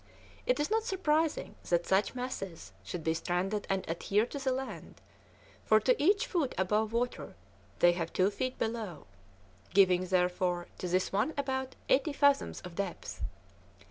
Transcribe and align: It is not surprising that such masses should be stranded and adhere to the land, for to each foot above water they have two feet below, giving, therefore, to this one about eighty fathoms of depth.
It 0.47 0.59
is 0.59 0.71
not 0.71 0.81
surprising 0.81 1.53
that 1.69 1.85
such 1.85 2.15
masses 2.15 2.73
should 2.83 3.03
be 3.03 3.13
stranded 3.13 3.67
and 3.69 3.85
adhere 3.87 4.25
to 4.25 4.39
the 4.39 4.51
land, 4.51 4.99
for 5.63 5.79
to 5.79 6.03
each 6.03 6.25
foot 6.25 6.55
above 6.57 6.91
water 6.91 7.35
they 7.77 7.91
have 7.91 8.11
two 8.11 8.31
feet 8.31 8.57
below, 8.57 9.05
giving, 9.75 10.05
therefore, 10.07 10.65
to 10.79 10.87
this 10.87 11.11
one 11.13 11.35
about 11.37 11.75
eighty 11.87 12.13
fathoms 12.13 12.61
of 12.61 12.73
depth. 12.73 13.21